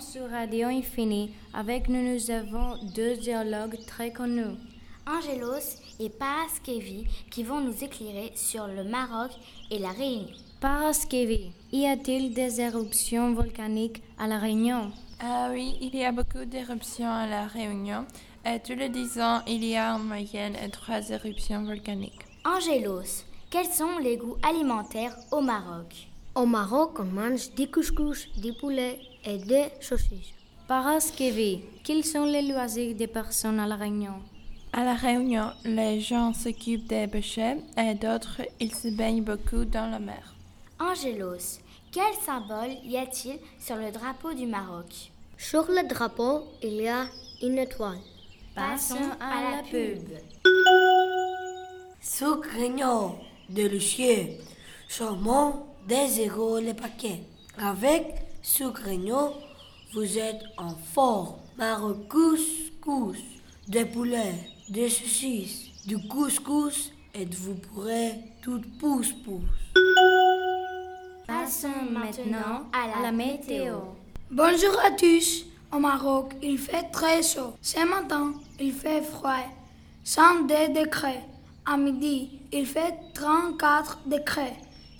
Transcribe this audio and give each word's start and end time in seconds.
sur 0.00 0.30
Radio 0.30 0.68
Infini. 0.68 1.30
Avec 1.52 1.88
nous, 1.88 2.02
nous 2.02 2.30
avons 2.30 2.76
deux 2.94 3.16
dialogues 3.16 3.78
très 3.86 4.12
connus. 4.12 4.56
Angelos 5.06 5.80
et 6.00 6.08
Paraskevi 6.08 7.06
qui 7.30 7.42
vont 7.42 7.60
nous 7.60 7.84
éclairer 7.84 8.32
sur 8.34 8.66
le 8.66 8.84
Maroc 8.84 9.30
et 9.70 9.78
la 9.78 9.90
Réunion. 9.90 10.28
Paraskevi, 10.60 11.52
y 11.72 11.86
a-t-il 11.86 12.32
des 12.32 12.60
éruptions 12.60 13.34
volcaniques 13.34 14.02
à 14.18 14.26
la 14.26 14.38
Réunion? 14.38 14.90
Ah 15.20 15.50
oui, 15.52 15.76
il 15.80 15.94
y 15.94 16.04
a 16.04 16.12
beaucoup 16.12 16.44
d'éruptions 16.46 17.10
à 17.10 17.26
la 17.26 17.46
Réunion. 17.46 18.06
Et 18.46 18.60
tous 18.60 18.74
les 18.74 18.88
dix 18.88 19.20
ans, 19.20 19.42
il 19.46 19.64
y 19.64 19.76
a 19.76 19.94
en 19.94 19.98
moyenne 19.98 20.56
trois 20.72 21.08
éruptions 21.10 21.64
volcaniques. 21.64 22.26
Angelos, 22.44 23.24
quels 23.50 23.72
sont 23.72 23.98
les 23.98 24.16
goûts 24.16 24.36
alimentaires 24.42 25.16
au 25.30 25.40
Maroc? 25.40 26.13
Au 26.36 26.46
Maroc, 26.46 26.98
on 26.98 27.04
mange 27.04 27.54
du 27.54 27.70
couscous, 27.70 28.26
du 28.36 28.52
poulet 28.54 28.98
et 29.24 29.38
des 29.38 29.66
saucisses. 29.80 30.34
Paraskevi, 30.66 31.60
quels 31.84 32.04
sont 32.04 32.24
les 32.24 32.42
loisirs 32.42 32.96
des 32.96 33.06
personnes 33.06 33.60
à 33.60 33.68
la 33.68 33.76
Réunion? 33.76 34.14
À 34.72 34.82
la 34.82 34.94
Réunion, 34.94 35.52
les 35.64 36.00
gens 36.00 36.34
s'occupent 36.34 36.88
des 36.88 37.06
pêcheurs 37.06 37.58
et 37.76 37.94
d'autres, 37.94 38.40
ils 38.58 38.74
se 38.74 38.88
baignent 38.88 39.22
beaucoup 39.22 39.64
dans 39.64 39.88
la 39.88 40.00
mer. 40.00 40.34
Angelos, 40.80 41.60
quel 41.92 42.12
symbole 42.20 42.78
y 42.82 42.96
a-t-il 42.96 43.38
sur 43.60 43.76
le 43.76 43.92
drapeau 43.92 44.34
du 44.34 44.46
Maroc? 44.46 45.12
Sur 45.38 45.66
le 45.68 45.86
drapeau, 45.86 46.42
il 46.64 46.80
y 46.80 46.88
a 46.88 47.06
une 47.42 47.58
étoile. 47.58 48.00
Passons 48.56 49.10
à 49.20 49.52
la 49.52 49.62
pub. 49.62 50.08
Sucreño, 52.00 53.20
délicieux, 53.48 54.30
charmant, 54.88 55.66
des 55.86 56.06
zéros 56.08 56.58
les 56.58 56.74
paquets. 56.74 57.22
Avec 57.58 58.06
Sucreño, 58.42 59.32
vous 59.92 60.18
êtes 60.18 60.42
en 60.56 60.74
forme. 60.92 61.36
Maroc 61.56 62.08
couscous, 62.08 63.18
des 63.68 63.84
poulets, 63.84 64.34
des 64.68 64.88
saucisses, 64.88 65.86
du 65.86 65.98
couscous 66.08 66.90
et 67.14 67.24
vous 67.26 67.54
pourrez 67.54 68.14
tout 68.42 68.60
pousse-pousse. 68.80 69.42
Passons 71.26 71.68
maintenant 71.90 72.64
à 72.72 73.02
la 73.02 73.12
météo. 73.12 73.76
Bonjour 74.30 74.76
à 74.84 74.90
tous. 74.90 75.46
Au 75.72 75.78
Maroc, 75.78 76.32
il 76.42 76.58
fait 76.58 76.90
très 76.90 77.22
chaud. 77.22 77.54
Ce 77.62 77.84
matin, 77.86 78.34
il 78.58 78.72
fait 78.72 79.02
froid. 79.02 79.44
102 80.02 80.74
degrés. 80.74 81.20
À 81.64 81.76
midi, 81.76 82.40
il 82.52 82.66
fait 82.66 82.94
34 83.14 84.00
degrés. 84.06 84.56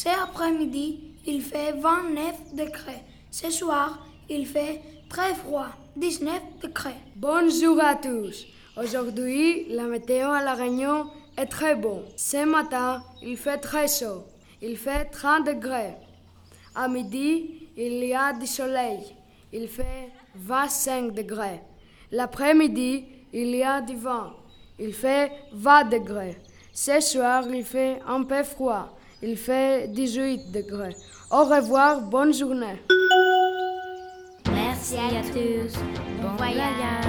Ce 0.00 0.08
après-midi, 0.08 1.00
il 1.26 1.42
fait 1.42 1.72
29 1.72 2.54
degrés. 2.54 3.02
Ce 3.32 3.50
soir, 3.50 4.06
il 4.30 4.46
fait 4.46 4.80
très 5.08 5.34
froid. 5.34 5.70
19 5.96 6.40
degrés. 6.62 7.00
Bonjour 7.16 7.82
à 7.82 7.96
tous. 7.96 8.46
Aujourd'hui, 8.76 9.66
la 9.70 9.88
météo 9.88 10.28
à 10.30 10.44
La 10.44 10.54
Réunion 10.54 11.10
est 11.36 11.46
très 11.46 11.74
bonne. 11.74 12.04
Ce 12.14 12.44
matin, 12.44 13.02
il 13.22 13.36
fait 13.36 13.58
très 13.58 13.88
chaud. 13.88 14.22
Il 14.62 14.76
fait 14.76 15.06
30 15.06 15.48
degrés. 15.48 15.96
À 16.76 16.86
midi, 16.86 17.66
il 17.76 18.04
y 18.04 18.14
a 18.14 18.32
du 18.34 18.46
soleil. 18.46 19.00
Il 19.52 19.66
fait 19.66 20.12
25 20.36 21.12
degrés. 21.12 21.60
L'après-midi, 22.12 23.04
il 23.32 23.52
y 23.52 23.64
a 23.64 23.80
du 23.80 23.96
vent. 23.96 24.30
Il 24.78 24.94
fait 24.94 25.32
20 25.54 25.88
degrés. 25.90 26.36
Ce 26.72 27.00
soir, 27.00 27.48
il 27.52 27.64
fait 27.64 27.98
un 28.06 28.22
peu 28.22 28.44
froid. 28.44 28.94
Il 29.22 29.36
fait 29.36 29.88
18 29.88 30.52
degrés. 30.52 30.94
Au 31.30 31.44
revoir, 31.44 32.00
bonne 32.02 32.32
journée. 32.32 32.80
Merci 34.52 34.96
à 34.96 35.22
tous. 35.22 35.74
Bon 36.22 36.36
voyage. 36.36 37.07